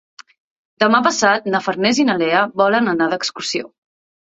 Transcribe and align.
Demà 0.83 1.01
passat 1.07 1.45
na 1.55 1.61
Farners 1.67 2.01
i 2.05 2.07
na 2.09 2.17
Lea 2.23 2.41
volen 2.65 2.95
anar 2.97 3.13
d'excursió. 3.15 3.73